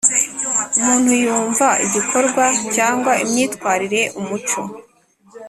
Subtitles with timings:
[0.77, 2.43] umuntu yumva igikorwa
[2.75, 4.61] cyangwa imyitwarire umuco